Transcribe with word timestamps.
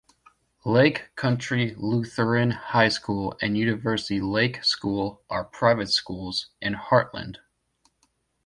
Lake 0.65 1.11
Country 1.15 1.75
Lutheran 1.77 2.49
High 2.49 2.87
School 2.87 3.37
and 3.39 3.55
University 3.55 4.19
Lake 4.19 4.63
School 4.63 5.21
are 5.29 5.43
private 5.45 5.91
schools 5.91 6.47
in 6.59 6.73
Hartland. 6.73 7.37